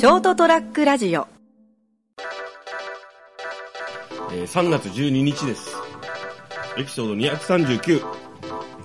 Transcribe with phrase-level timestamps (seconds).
[0.00, 1.26] ショートトラックラジオ
[4.32, 5.76] えー3月12日です。
[6.78, 8.02] エピソード239。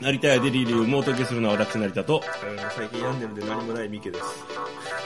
[0.01, 2.22] 成田やデリーで羽毛解けするのは私成田と、
[2.76, 4.26] 最近病んでるんで何もないミケです。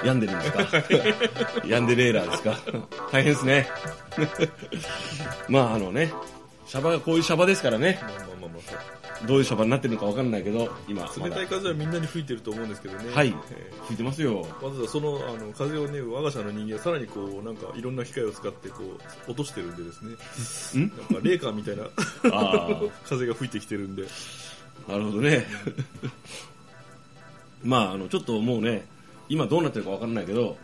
[0.03, 0.63] 病んでるんですか？
[1.67, 2.57] 病んでレーラーですか？
[3.11, 3.67] 大変ですね。
[5.47, 6.11] まああのね、
[6.65, 8.88] シャバがこういうシャバですからね、まあまあまあまあ
[9.27, 13.13] どういうシャバになってるのかわかんないけど、今、冷たい風はみんなに吹いてると思うんですけどね。
[13.13, 14.45] はいえ吹いてますよ。
[14.45, 18.83] ーまずはそのあの風をね、我が社の人間はさらにこう、なんかいろんな機械を使ってこ
[19.27, 20.83] う、落としてるんでですね。
[20.85, 20.87] ん？
[20.89, 21.83] なんかレーカーみたいな
[22.31, 24.05] あ 風が吹いてきてるんで。
[24.87, 25.45] あ、なるほどね。
[27.63, 28.85] まああの、ちょっともうね、
[29.27, 30.57] 今どうなってるかわかんないけど、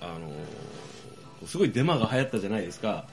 [0.00, 0.74] あのー
[1.46, 3.04] すごいデマが流行ったじゃないですか。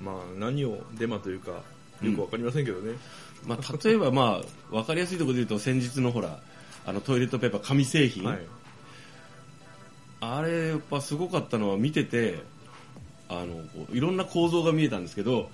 [0.00, 1.62] まあ何をデマというか、
[2.10, 2.94] よくわかりませんけどね。
[3.46, 4.40] まあ、例えば、ま
[4.72, 6.40] あ、わかりやすいところで言うと、先日のほら、
[6.86, 8.38] あのトイレットペーパー、紙製品、はい。
[10.20, 12.42] あれ、やっぱすごかったのは見てて、
[13.28, 15.50] あのこういろんな構造が見えたんですけど、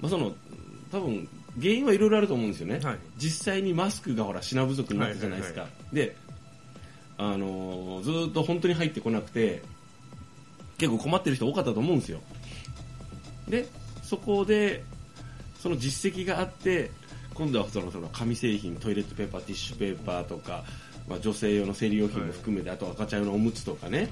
[0.00, 0.34] まあ、その
[0.90, 1.28] 多分
[1.60, 6.16] 原因はいろいろあると思うんですよね、はい実際にマスクがほら品不足になったじゃないですか、はいで、
[7.18, 9.62] あのずーっと本当に入ってこなくて、
[10.78, 12.20] 結構困ってる人多かったと思うんですよ。
[13.48, 13.66] で、
[14.02, 14.84] そこで、
[15.60, 16.90] その実績があって、
[17.34, 20.64] 今度はそのその紙製品、トイレットペーパー、ティッシュペーパーとか、
[21.08, 24.08] まあ、女性用の生理用品も含めて、あと赤ちゃん用のおむつとかね、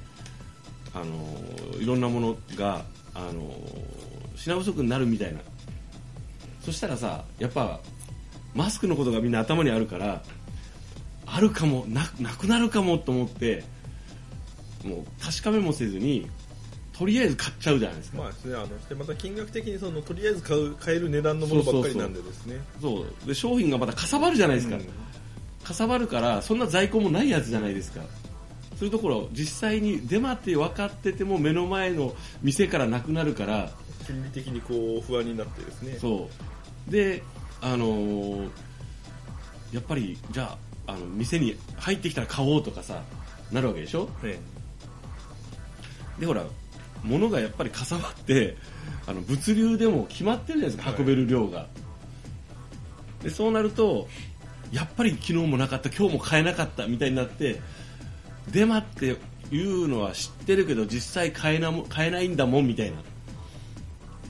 [0.95, 3.55] あのいろんなものが、あの
[4.37, 5.41] 品不足になるみたいな。
[6.61, 7.81] そしたらさ、やっぱ、
[8.55, 10.23] マスクのことがみんな頭にあるから、
[11.27, 13.65] あるかも、ななくなるかもと思って、
[14.85, 16.29] もう確かめもせずに、
[16.97, 18.19] とりあえず買っちゃうじゃないですか。
[18.19, 22.61] まあですね、あの、してまた金額的にその、とりあえず買う、買える値段のものばっかりなんでですね。
[22.81, 23.29] そう。
[23.29, 24.85] で商品がまたかさばるじゃないですか、うん
[25.65, 28.03] かさばるからそんな在庫もないやつじゃないですか。
[28.79, 33.71] そういうところ実際にデマって分かってても目の前の店からなくなるから。
[34.07, 35.97] 心理的にこう、不安になってですね。
[35.99, 36.29] そ
[36.89, 36.91] う。
[36.93, 37.23] で
[37.63, 38.51] あのー
[39.73, 43.03] やっぱりじゃああの店に入ってきたら買おうとかさ
[43.51, 44.09] なるわけでしょ？
[44.23, 44.39] ね
[46.19, 46.45] でほら
[47.05, 48.57] 物がやっぱりかさばって
[49.07, 51.01] あの物流でも決まってるじゃないですか、はい。
[51.01, 51.67] 運べる量が。
[53.23, 54.09] でそうなると
[54.73, 57.61] やっぱり昨日もなかった今日も買えなかったみたいになって
[58.51, 59.17] デマって
[59.51, 62.97] いうのは知ってるけど実際買えなも買えないんだもんみたいな。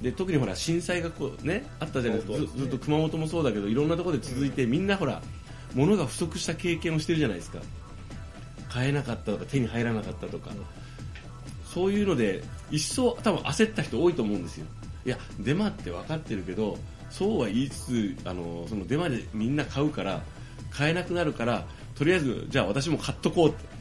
[0.03, 2.39] で特にほら震災がこう、ね、あったじゃないですか。
[2.39, 2.47] ね。
[2.47, 5.23] ずずっと熊本もそうだけどいろんなところで続いて、みんなほら
[5.75, 7.61] 物が不足した経験をしてるじゃないですか。
[8.69, 10.51] 買えなかったとか手に入らなかったとか、
[11.73, 12.43] そういうので
[12.75, 14.67] 一層多分焦った人多いと思うんですよ。
[15.07, 16.79] いやデマって分かってるけど
[17.11, 20.23] そうは言いつつあのそのデマでみんな買うから
[20.71, 23.75] 買えなくなるからとりあえずじゃあ私も買っとこうって。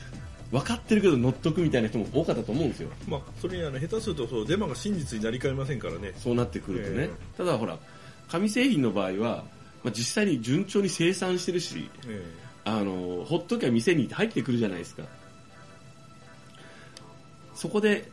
[0.52, 2.90] 分かってるけど乗っとくみたいな人も多かったと思うんですよ。
[3.08, 6.14] まあ、それにあの下手するとそうデマが真実になりかねませんからね。
[6.16, 7.80] そうなってくるとね、えただほら
[8.28, 9.46] 紙製品の場合は、
[9.84, 12.24] まあ、実際に順調に生産してるしえ。
[12.66, 15.02] あのほっときゃ店に入ってくるじゃないですか。
[17.56, 18.12] そこで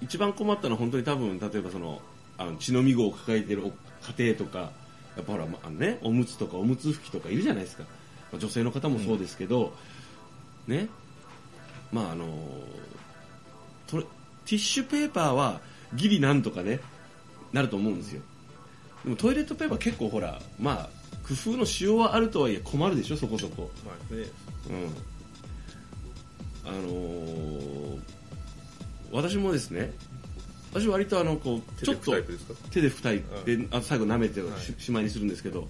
[0.00, 2.00] 一番困ったのは本当に多分例えばその
[2.36, 3.72] あの血のみ子を抱えているお
[4.18, 4.70] 家庭とか
[5.16, 7.82] やっぱほら、まあのね、おむつとかおむつ拭きとかいるじゃないですか、
[8.30, 9.72] まあ女性の方もそうですけど、
[10.68, 10.88] ね。
[11.92, 12.26] まああの
[13.88, 15.60] ティッシュペーパーは
[15.94, 16.80] ギリなんとかね
[17.52, 18.22] なると思うんですよ。
[19.04, 20.88] でもトイレットペーパー結構ほらまあ
[21.26, 23.70] 工夫のしようはあるとはいえ困るでしょそこそこ。
[23.84, 24.26] まあね、
[24.70, 24.72] う
[26.68, 26.70] ん。
[26.70, 28.17] あのー
[29.12, 29.92] 私もですね
[30.72, 32.12] 私割とあのこうちちょっょっとと
[33.02, 34.40] タイプであ最後舐めて
[34.78, 35.66] し,、まいにするんですけど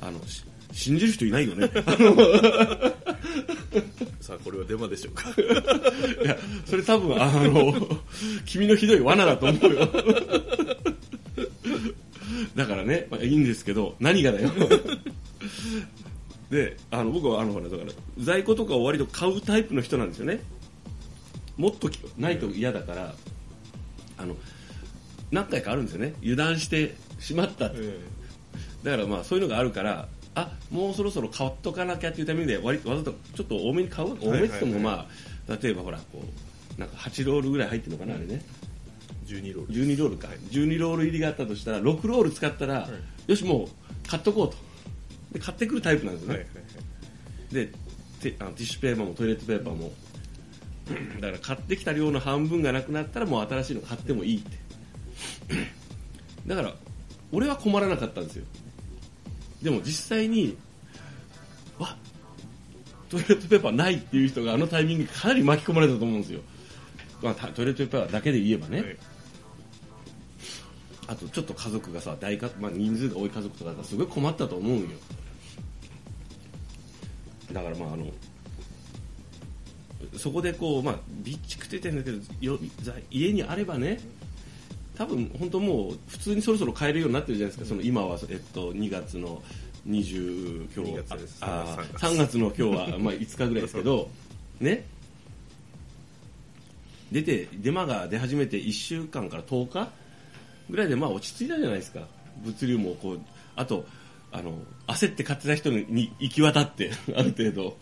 [0.00, 1.68] あのし信じる人いないよね。
[4.20, 5.28] さあ、これはデマでしょうか？
[5.38, 7.74] いやそれ多分あの
[8.46, 9.86] 君のひどい罠だと思うよ。
[12.54, 14.50] だからね、まあ、いいんですけど何がだよ。
[16.50, 20.40] であの僕はあのほらだから在庫とかを割と買うタイプの人なんですよね
[21.56, 23.14] もっときないと嫌だから、
[24.18, 24.36] あの
[25.30, 26.14] 何回かあるんですよね。
[26.20, 27.76] 油断してしまったって。
[27.78, 27.98] え
[28.84, 35.06] だからまあそういうのがあるからあもうそろそろ買っとかなきゃっていうためで割わざとちょっと多めに買う多めって言ってもま
[35.48, 36.22] あ例えばほらこ
[36.76, 38.42] うなんか8ロールぐらい入ってるのかなあれね。
[38.58, 38.62] え
[39.26, 39.72] 12ロール。
[39.72, 40.28] 12ロールか。
[40.50, 42.88] 12ロール入りがあったとしたら6ロール使ったら、
[43.26, 44.56] よしもう買っとこうと。
[45.32, 46.46] で買ってくるタイプなんですよね。
[47.50, 47.72] で
[48.20, 49.92] テあのティッシュペーパーもトイレットペーパーも
[51.20, 54.58] だから買ってきた量の半分がなくなったらもう新しいの買ってもいいって。
[56.46, 56.74] だから
[57.30, 58.44] 俺は困らなかったんですよ。
[59.62, 60.56] でも実際に
[61.78, 61.96] わ
[63.08, 66.40] トイレットペーパーないっていう人があのタイミングでかなり巻き込まれたと思うんですよ、
[67.22, 68.96] まあ、たトイレットペーパーだけで言えばね、はい。
[71.08, 74.88] あとちょっと家族がさ大家、まあ、人数が多い家族とかだったらすごい困ったと思うんよ。
[77.52, 78.06] だからまああの
[80.16, 80.94] そこでこうまあ
[81.24, 83.98] 備蓄って言ってるんだけどよざ家にあればね
[84.96, 89.42] 多分本当もう普通にそろそろ買えるようになってるじゃないですか、その今は、えっと、2月の
[89.88, 91.38] 20今日2月です。
[91.40, 92.62] ああ3月3月の今日
[92.92, 94.10] は まあ5日ぐらいですけど
[94.60, 94.86] ね。
[97.10, 99.90] 出てデマが出始めて1週間から10日
[100.70, 102.06] ぐらいでまあ落ち着いたじゃないですか。
[102.44, 103.20] 物流もこう
[103.56, 103.86] あと
[104.30, 104.54] あの
[104.86, 107.76] 焦って買ってた人に行き渡ってある程度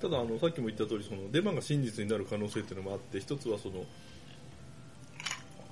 [0.00, 3.84] ただあのさっきも言った通りそのデマが真実になる可能性っていうのもあって一つはその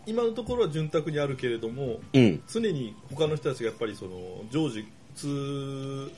[0.07, 2.43] 今のところは潤沢にあるけれどもうん。
[2.49, 6.11] 常に他の人たちがやっぱりその常時通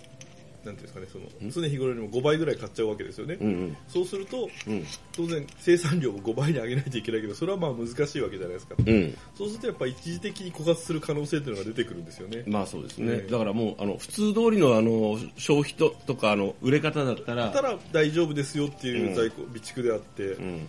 [0.65, 3.77] なんていうんですかねその常日頃よりも5倍ぐらい買っちゃうわけですよね、うんうん。
[3.89, 4.85] そうするとうん。
[5.13, 9.17] 当然生産量を5倍に上げないといけないけどそれはまあ難しいわけじゃないですかうん。
[9.35, 12.45] そうするとやっぱ一時的に枯渇する可能性っていうのが出てくるんですよね。
[12.47, 20.69] まあそうですね、ええだからもうあの普通通りのあの消費ととかあの売れ方だったらたら大丈夫ですよっていう在庫、備蓄であって、うん、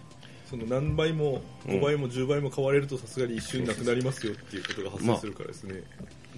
[0.50, 1.76] その何倍もうん。
[1.78, 5.84] 5倍も10倍も買われるとさすがに一瞬なくなりますよっていうことが発生するからですね、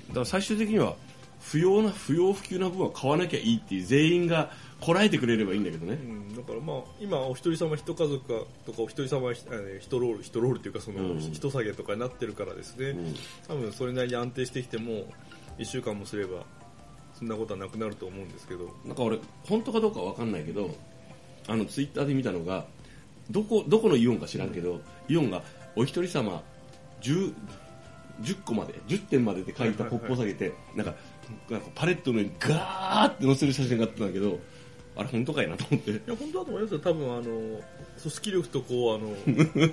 [0.09, 0.95] だから最終的には
[1.41, 5.93] 不要な不要不急な分は買わなきゃいいっていう全員がこらえてくれればいいんだけどね。
[5.93, 8.19] うん、だからまあ今お一人様一家族
[8.65, 11.19] とかお一人様ひえー一ロール一ロールっていうかそのうん。
[11.19, 13.15] 一下げとかになってるからですね、うん。
[13.47, 15.05] 多分それなりに安定してきても
[15.57, 16.43] 1週間もすれば
[17.17, 18.69] そんなことはなくなると思うんですけど。
[18.85, 20.69] なんか俺本当かどうかわかんないけど
[21.47, 22.65] あのツイッターで見たのが
[23.29, 24.79] どこどこのイオンか知らんけど、
[25.09, 25.41] イオンが
[25.75, 26.41] お一人様
[27.01, 27.33] 10,
[28.21, 30.93] 10個まで10点までって書いたポップを下げてなんか
[31.49, 34.39] なんかパレットの上にガーって載せる写真があったんだけど
[34.97, 35.91] あれ本当かいなと思って。
[35.91, 36.79] いや本当だと思いますよ。
[36.79, 37.61] 多分あの組
[38.03, 39.15] 織力とこうあの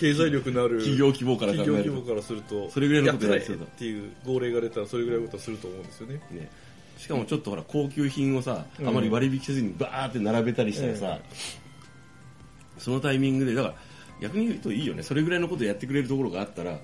[0.00, 1.72] 経済力のある 企業規模から考えると。
[1.72, 6.14] 企業規模からするとそれぐらいのことややってっていう号令が出たらそれぐらいのことはすると思うんですよね。
[6.32, 6.50] ね、
[6.98, 8.88] しかもちょっとほら高級品をさうん。
[8.88, 11.20] あまり割引せずにバーって並べたりしたらさ、
[12.78, 13.74] そのタイミングでだから
[14.20, 15.04] 逆に言うといいよね。
[15.04, 16.80] それぐらいのことやってくれるところがあったら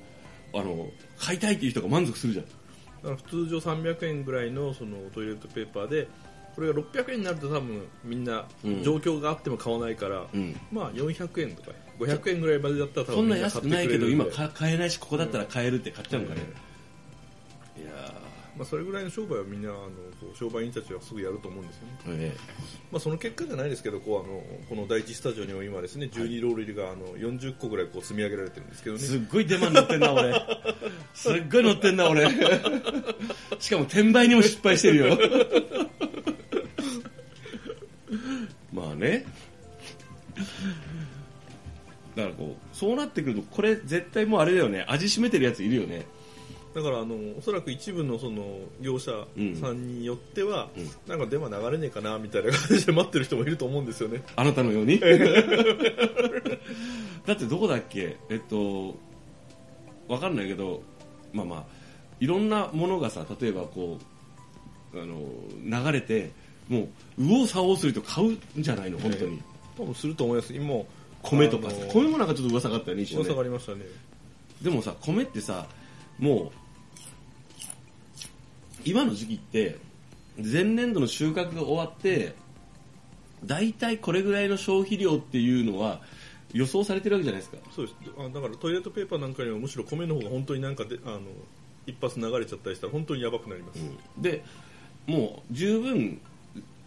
[0.53, 2.45] あの買いたいっていう人が満足するじゃん
[3.29, 6.09] 通常300円ぐらいのそのトイレットペーパーで
[6.55, 8.83] これが600円になると多分みんなうん。
[8.83, 10.59] 状況があっても買わないから、うん。
[10.71, 16.41] まあ400円とか500円ぐらいまでだったら多そんな分みんな安くないけど今か買えないしここだったら買えるって買っちゃうんかね、
[17.77, 18.15] いや
[18.57, 19.81] まあ、それぐらいの商売はみんなあの
[20.21, 22.37] こう商売員たちはすぐやると思うんですよね、ーえ。
[22.93, 29.03] まあ、その結果じゃないですけどこうあのこの第一スタジオにも今ですね12ロール入りがあの40個ぐらいこう積み上げられてるんですけどね。
[29.03, 30.33] えすっごい出番乗ってんな俺。
[31.15, 32.29] すっごい乗ってんな俺。
[33.59, 35.19] しかも転売にも失敗してるよ。
[38.73, 39.25] まあね。
[42.15, 44.85] だからこうそうなってくるとこれ絶対もうあれだよね。
[44.89, 46.07] 味しめてるやついるよね
[46.75, 49.13] だからあのおそらく一部のその業者
[49.61, 50.91] さんによっては、うん。
[51.07, 54.23] なんかデマ流れねえかなみたいな感じで待ってる人もいると思うんですよね。
[54.35, 54.99] あなたのように？
[57.27, 58.17] だってどこだっけ？
[58.29, 58.97] えっと
[60.09, 60.83] わかんないけど
[61.33, 61.65] まあまあ
[62.21, 63.99] いろんなものがさ例えばこ
[64.93, 65.21] うあの
[65.87, 66.33] 流れて
[66.69, 66.89] もう
[67.19, 68.99] 右往左往すると買うんじゃないの？
[68.99, 69.41] 本当に、
[69.79, 70.53] 多分すると思います。
[70.53, 70.87] 今も
[71.23, 73.07] 米とか米もなんかちょっと噂があったよね。
[73.15, 73.83] 噂がありましたね。
[74.61, 75.67] でもさ米ってさ
[76.19, 76.64] もう
[78.85, 79.79] 今の時期って
[80.37, 82.35] 前年度の収穫が終わって
[83.45, 86.01] 大体これぐらいの消費量っていうのは
[86.53, 87.59] 予想されてるわけじゃないですか。
[87.75, 87.97] そうです。
[88.19, 91.21] あだからトイレットペーパーなんかよりもむしろ米の方が本当になんかであの
[91.87, 93.81] 一発流れちゃったりしたら本当にやばくなります、
[94.19, 94.45] で
[95.07, 96.21] もう十分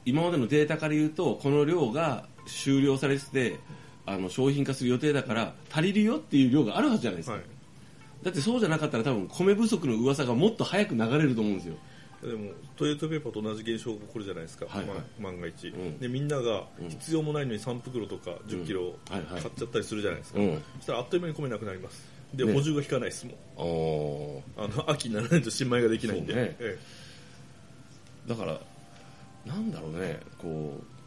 [0.05, 3.59] 今までのデータから言うとこの量が終了されてて
[4.05, 7.43] あの商品化する予定だから足りるよっていう量があるはずじゃないですか、はい
[8.27, 11.77] だってそうじゃなかったら多分米不足の噂がもっと早く流れると思うんですよ。
[12.21, 14.97] でもトイレットペーパーと同じ現象が起こるじゃないですか、はいはい。
[15.17, 15.97] ま万が一、ん。
[15.97, 16.89] でみんながうん。
[16.89, 19.41] 必要もないのに3袋とか1 0キロはいはい。
[19.41, 20.61] 買っちゃったりするじゃないですか、うん。
[20.79, 22.05] そしたらあっという間に米なくなります。
[22.33, 22.51] で、ね。
[22.51, 23.35] 補充が効かないですもん。
[23.55, 26.55] おあの秋にならないと新米ができないんで、ね。
[26.59, 26.77] え
[28.27, 28.59] だから
[29.45, 30.19] なんだろうね。
[30.37, 30.97] こう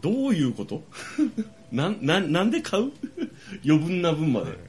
[0.00, 0.82] どういうこと？
[1.72, 2.92] なんなんなんで買う？
[3.64, 4.65] 余分な分まで、え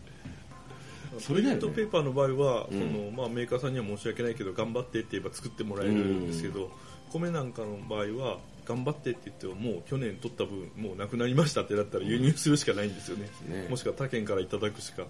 [1.19, 1.61] それだよね。
[1.61, 2.79] トイレットペーパーの場合は、うん。
[2.79, 6.71] そのまあ、メーカーさんには申し訳ないけど頑張ってって言えば作ってもらえるんですけど、
[7.11, 13.67] 米なんかの場合は頑張ってって言ってももう去年取った分もうなくなりましたってなったら輸入するしかないんですよね、ね。
[13.69, 15.03] もしくは他県からいただくしか。
[15.03, 15.07] だ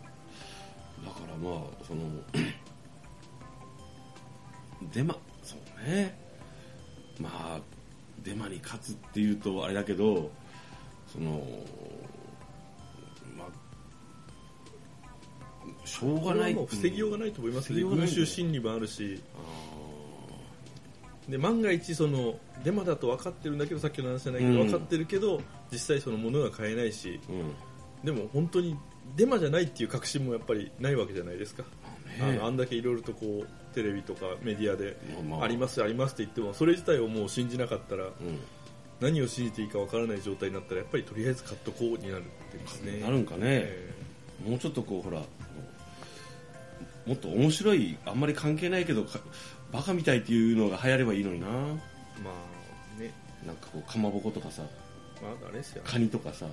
[1.12, 2.02] からまあその
[4.94, 6.18] でまそうね。
[7.20, 7.60] まあ
[8.24, 10.30] デマに勝つっていうとあれだけど
[11.12, 11.42] その
[15.86, 17.82] しょうがない防ぎようがないと思いますね。
[17.82, 19.22] 群衆心理もあるし。
[19.36, 19.68] あ
[21.30, 24.68] で万が一そのデマだと分かってるんだけどさっきの話じゃないけど、うん。
[24.68, 27.20] 分かってるけど実際その物が買えないし。
[27.28, 27.54] ーうん。
[28.04, 28.78] でも本当に
[29.16, 31.64] デマじゃないっていう確信もやっぱりないわけじゃないですか、
[32.22, 32.38] あね。
[32.38, 34.98] のあんだけいろいろとこうテレビとかメディアで
[35.28, 38.12] まありますありますって言ってもそれ自体をもう信じなかったらうん。
[39.00, 43.00] 何を信じていいか分からない状態になったらやっぱりとりあえず買っとこうになるってですね。
[43.00, 43.94] なるんかね、え。
[44.48, 45.22] もうちょっとこうほら
[47.08, 49.20] もっと面白いあんまり関係ないけどか
[49.72, 51.48] バカみたいっていうのが流行ればいいのにな。
[51.48, 52.32] ーま
[52.98, 53.14] あね。
[53.46, 54.64] なんかこうかまぼことかさ
[55.22, 56.46] まああれですよカニとかさ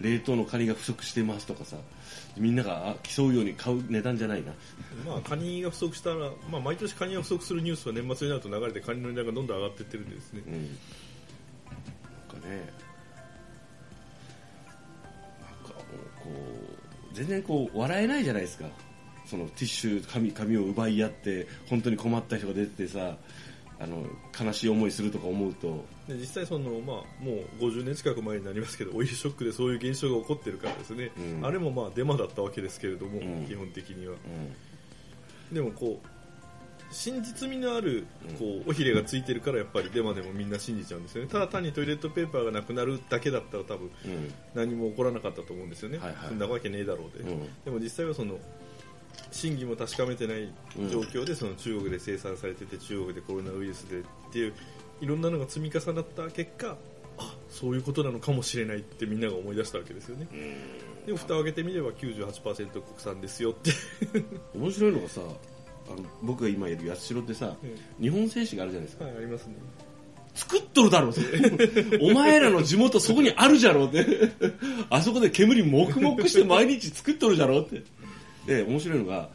[0.00, 1.76] 冷凍のカニが不足してますとかさ
[2.36, 4.52] みんながあ競うように買う値段じゃないな。
[5.06, 10.42] まあカニが不足したら、まあ、毎年カニが不足するニュースは年末になると流れてカニの値段がどんどん上がっていってるんでですね。
[10.46, 10.52] うん。
[10.52, 10.66] なん
[12.40, 12.72] かね
[15.40, 15.74] なんか
[16.22, 16.28] こ
[17.12, 18.64] う全然こう笑えないじゃないですか
[19.30, 23.16] そのティッシュ紙紙を奪い合って本当に困った人が出ててさ
[23.78, 24.04] あの
[24.38, 25.84] 悲しい思いするとか思うと。
[26.06, 31.46] で実際その、まあ、もう50年近く前になりますけどオイルショックでそういう現象が起こってるからですね、うん。
[31.46, 33.46] あれもまあデマだったわけですけれども、うん。
[33.46, 34.14] 基本的には。
[35.50, 35.54] うん。
[35.54, 36.06] でもこう
[36.92, 38.36] 真実味のあるうん。
[38.36, 41.30] こう尾ひれがついてるからやっぱりデマでもみんな信じちゃうんですよね。
[41.30, 44.34] ただ単にトイレットペーパーがなくなるだけだったら多分うん。
[44.54, 46.16] 何も起こらなかったと思うんですよね、はいはい。
[46.28, 47.64] そんなわけねえだろうで、うん。
[47.64, 48.38] でも実際はその
[49.30, 50.52] 真偽も確かめてない
[50.90, 54.54] 状況でその中国で生産されてて中国でコロナウイルスでっていう
[55.00, 56.76] いろんなのが積み重なった結果
[57.18, 60.26] あそういうことなのかもしれないってみんなが思い出したわけですよね。
[61.06, 63.70] でも蓋を開けてみれば98%国産ですよって。
[64.54, 67.56] 面白いのがさあの僕が今いる八代ってさ
[68.00, 69.04] 日本製紙があるじゃないですか。
[69.04, 69.54] はいありますね。
[70.34, 71.12] 作っとるだろう
[72.00, 74.30] お前らの地元そこにあるじゃろうって。
[74.88, 77.82] あそこで煙もくもくして毎日作っとるじゃろうって
[78.50, 79.28] で面白いのが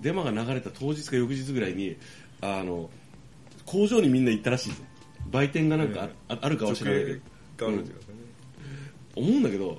[0.00, 1.94] デマが流れた当日か翌日ぐらいに
[2.40, 2.88] あの
[3.66, 4.82] 工場にみんな行ったらしいです
[5.30, 7.16] 売店がなんかあ,、あるかは知らないけど。
[7.16, 7.20] う
[7.58, 7.84] かね、
[9.14, 9.78] 思うんだけど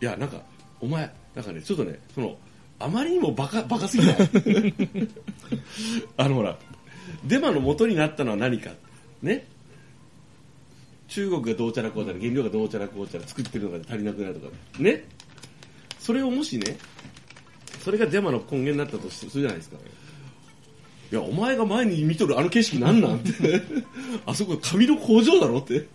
[0.00, 0.40] いやなんか
[0.80, 2.38] お前なんかねちょっとねその
[2.78, 4.16] あまりにもバカバカすぎない
[6.16, 6.56] あのほら
[7.24, 8.70] デマの元になったのは何か。
[9.22, 9.46] ね。
[11.08, 14.56] 中国がどうちゃらこうちゃら原料がどうちゃらこうちゃら作ってるのが足りなくなるとか。
[14.78, 15.04] ね。
[15.98, 16.78] それをもしね
[17.80, 19.76] それがデマの根源になったとするじゃないですか。
[21.12, 23.32] いやお前が前に見とるあの景色なんなんて。
[24.26, 25.86] あそこ紙の工場だろって。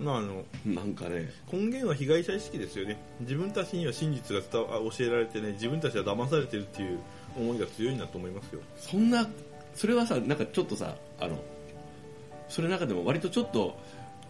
[0.00, 1.30] まああのなんかね。
[1.52, 2.96] 根源は被害者意識ですよね。
[3.20, 6.98] 自分たちには真実が伝教えられてね自分たちは騙されてるっていう
[7.36, 8.60] 思いが強いなと思いますよ。
[8.78, 9.28] そんな
[9.74, 11.42] それはさなんかちょっとさあの
[12.48, 13.78] それの中でも割とちょっと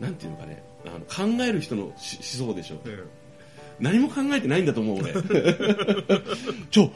[0.01, 1.01] なんていうのかねあの
[1.37, 2.77] 考える人のし思想でしょ
[3.81, 5.13] 何も考えてないんだと思う俺。
[6.71, 6.91] ちょ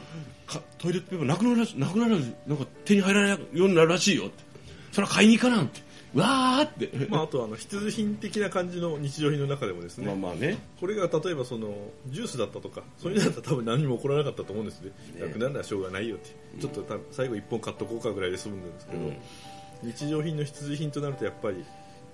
[0.45, 2.17] かトイレットペーパーなくなるらしなくなる
[2.47, 4.43] なんか手に入らないようになるらしいよって。
[4.91, 5.81] それは買いに行かなんって。
[6.15, 7.07] わーって。
[7.07, 10.57] まあ、あとはあの必需品的な感じの日常品の中でもですね、まあまあね。
[10.79, 11.75] これが例えばその
[12.07, 14.91] ジュースだったとかそういうのだったら多分何も起こらなかったと思うんですね。
[15.15, 15.27] ね。
[15.27, 19.17] なくなるのはしょうがないよって、ちょっと最後1本買っとこうかぐらいで済むんですけど、うん。
[19.83, 21.63] 日常品の必需品となるとやっぱり、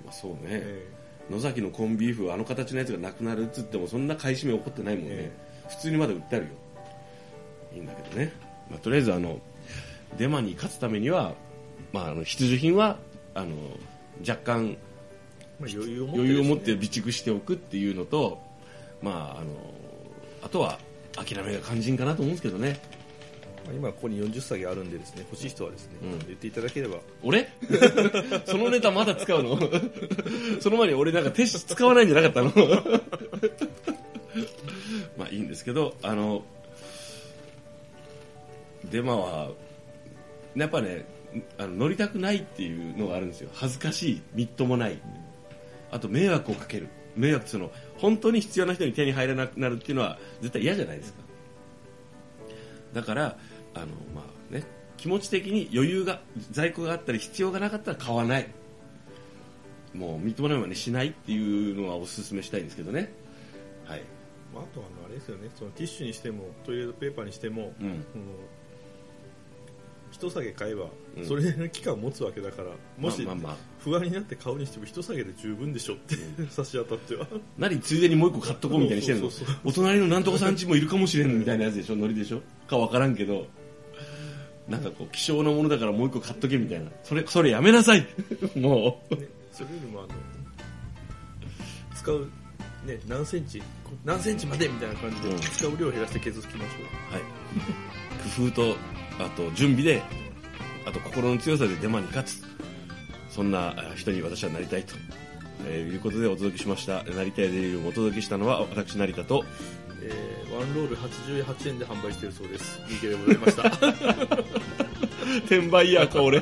[0.03, 0.87] まあそうね、え
[1.29, 5.31] 野崎のコンビーフあの形のやつがなくなるっつってもそんな買い占め起こってないもんね、え
[5.69, 6.51] 普通にまだ売ってあるよ。
[7.75, 8.31] いいんだけどね、
[8.69, 9.39] まあ、とりあえずあの
[10.17, 11.33] デマに勝つためには、
[11.91, 12.97] まあ、あの必需品は
[13.33, 13.55] あの
[14.27, 14.77] 若干
[15.59, 18.41] まあ、余裕を持って,、余裕を持って備蓄しておくっていうのと、
[19.01, 19.51] まあ、あの
[20.43, 20.79] あとは
[21.13, 22.79] 諦めが肝心かなと思うんですけどね。
[22.81, 22.94] まあ
[23.73, 26.19] 今ここに40下げあるんでですね欲しい人はですね、うん。
[26.19, 26.97] 言っていただければ。
[27.23, 27.47] 俺？
[28.45, 29.59] そのネタまだ使うの？
[30.61, 32.51] その前に俺なんかテスト使わないんじゃなかったの？
[35.17, 36.43] まあいいんですけどあの
[38.91, 39.51] デマは
[40.55, 41.05] やっぱね
[41.57, 43.49] あの乗りたくないっていうのがあるんですよ。
[43.53, 44.99] 恥ずかしいみっともない。
[45.91, 46.87] あと迷惑をかける。
[47.15, 51.19] 迷惑その本当に必要な人に手に入らなくなるっていうのは絶対嫌じゃないですか。
[52.93, 53.37] だから
[53.75, 54.63] あの、まあね、
[54.97, 58.47] 気持ち的に余裕が在庫があったり必要がなかったら買わない。
[59.93, 63.13] もうみっともないままにしないっていうのはお勧めしたいんですけどね。
[63.85, 64.01] はい、
[64.53, 65.49] まあ、あとはあのあれですよね。
[65.55, 68.23] そのティッシュにしてもトイレットペーパーにしても、うん、その
[70.11, 70.85] 一下げ買えば
[71.17, 71.25] うん。
[71.25, 73.57] それなりの期間を持つわけだから、もしまあまあまあ。
[73.79, 76.15] 不安になって買うにしても一下げで十分でしょって、
[76.49, 77.27] 差し当たっては。
[77.57, 79.29] 何ついでにもう一個買っとこうみたいにしてるの。
[79.29, 79.55] そうそう。
[79.65, 81.95] お隣のなんとかさんちもいるかもしれんみたいなやつでしょ。
[81.95, 82.41] ノリでしょ。
[82.67, 83.47] かわからんけど
[84.67, 86.89] なんかこう希少なものだからもう一個買っとけみたいな。
[87.03, 88.05] それそれやめなさい。
[88.55, 89.15] もう。
[89.15, 90.09] ね、それよりもあの
[91.95, 92.29] 使う、
[92.85, 95.39] ね、何センチこ何センチまでみたいな感じで、うん。
[95.39, 97.21] 使う量を減らして削ってきましょはい、
[98.37, 98.77] 工夫と
[99.19, 100.01] あと準備で
[100.85, 102.55] あと心の強さでデマに勝つ。
[103.35, 104.95] そんなあ人に私はなりたいと、
[105.67, 109.43] えーいうことでお届けしました「なりたいデリリウム」をお届けしたのは私成田とう、
[110.07, 112.79] えーワンロール88円で販売しているそうです。
[112.87, 113.63] DK でございました。
[115.45, 116.41] 転売ヤーか俺。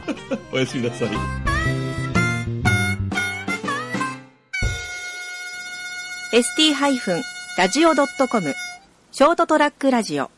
[0.50, 1.08] おやすみなさい。
[6.32, 8.54] ST-radio.com
[9.10, 10.30] ショートトラックラジオ